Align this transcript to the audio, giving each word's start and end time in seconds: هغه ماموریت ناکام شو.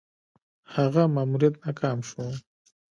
هغه 0.73 1.03
ماموریت 1.15 1.55
ناکام 1.63 1.97
شو. 2.09 2.25